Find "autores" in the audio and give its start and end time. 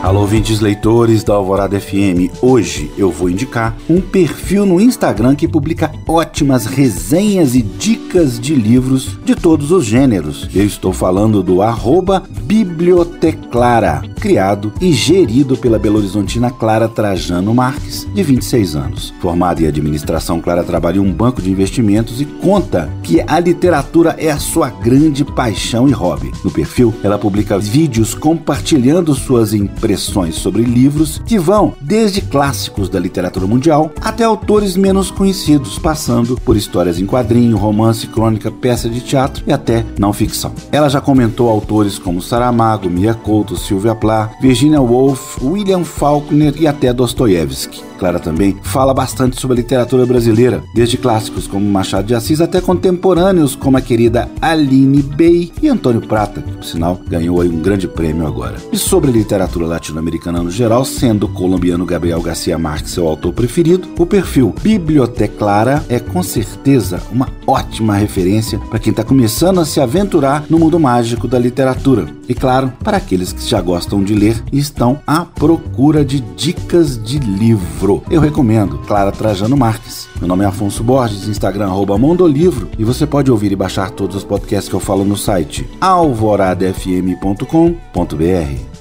34.22-34.76, 41.48-41.98